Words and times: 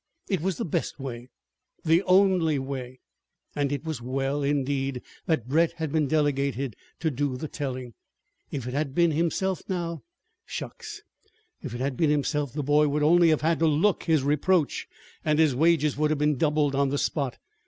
It 0.27 0.41
was 0.41 0.57
the 0.57 0.65
best 0.65 0.99
way; 0.99 1.29
the 1.85 2.01
only 2.07 2.57
way. 2.57 3.01
And 3.55 3.71
it 3.71 3.83
was 3.83 4.01
well, 4.01 4.41
indeed, 4.41 5.03
that 5.27 5.47
Brett 5.47 5.73
had 5.73 5.91
been 5.91 6.07
delegated 6.07 6.75
to 7.01 7.11
do 7.11 7.37
the 7.37 7.47
telling. 7.47 7.93
If 8.49 8.65
it 8.67 8.73
had 8.73 8.95
been 8.95 9.11
himself 9.11 9.61
now! 9.69 10.01
Shucks! 10.43 11.03
If 11.61 11.75
it 11.75 11.81
had 11.81 11.97
been 11.97 12.09
himself, 12.09 12.51
the 12.51 12.63
boy 12.63 12.87
would 12.87 13.03
only 13.03 13.29
have 13.29 13.41
had 13.41 13.59
to 13.59 13.67
look 13.67 14.05
his 14.05 14.23
reproach 14.23 14.87
and 15.23 15.37
his 15.37 15.53
wages 15.55 15.97
would 15.97 16.09
have 16.09 16.17
been 16.17 16.35
doubled 16.35 16.73
on 16.73 16.89
the 16.89 16.97
spot! 16.97 17.37